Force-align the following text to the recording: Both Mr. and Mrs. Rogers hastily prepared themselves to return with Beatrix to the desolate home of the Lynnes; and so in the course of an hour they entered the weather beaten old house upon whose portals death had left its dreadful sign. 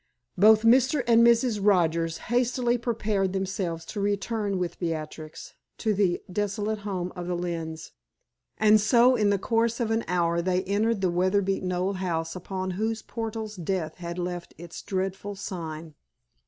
Both 0.35 0.63
Mr. 0.63 1.03
and 1.05 1.21
Mrs. 1.23 1.59
Rogers 1.63 2.17
hastily 2.33 2.75
prepared 2.79 3.33
themselves 3.33 3.85
to 3.93 3.99
return 3.99 4.57
with 4.57 4.79
Beatrix 4.79 5.53
to 5.77 5.93
the 5.93 6.23
desolate 6.31 6.79
home 6.79 7.13
of 7.15 7.27
the 7.27 7.35
Lynnes; 7.37 7.91
and 8.57 8.81
so 8.81 9.15
in 9.15 9.29
the 9.29 9.37
course 9.37 9.79
of 9.79 9.91
an 9.91 10.03
hour 10.07 10.41
they 10.41 10.63
entered 10.63 11.01
the 11.01 11.11
weather 11.11 11.43
beaten 11.43 11.71
old 11.71 11.97
house 11.97 12.35
upon 12.35 12.71
whose 12.71 13.03
portals 13.03 13.55
death 13.55 13.97
had 13.97 14.17
left 14.17 14.55
its 14.57 14.81
dreadful 14.81 15.35
sign. 15.35 15.93